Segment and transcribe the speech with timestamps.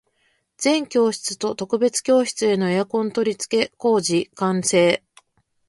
[0.57, 5.03] 全教室と特別教室へのエアコン取り付け工事完成